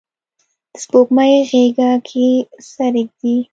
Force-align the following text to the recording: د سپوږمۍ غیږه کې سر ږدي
د 0.71 0.73
سپوږمۍ 0.83 1.33
غیږه 1.49 1.91
کې 2.07 2.27
سر 2.71 2.93
ږدي 3.07 3.35